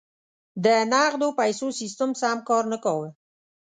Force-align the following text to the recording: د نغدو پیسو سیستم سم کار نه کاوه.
د 0.63 0.65
نغدو 0.91 1.27
پیسو 1.39 1.67
سیستم 1.79 2.09
سم 2.21 2.37
کار 2.49 2.63
نه 2.71 2.77
کاوه. 2.83 3.09